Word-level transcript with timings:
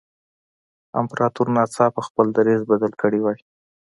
امپراتور 0.99 1.47
ناڅاپه 1.55 2.01
خپل 2.07 2.25
دریځ 2.37 2.61
بدل 2.71 2.91
کړی 3.01 3.19
وای. 3.21 3.39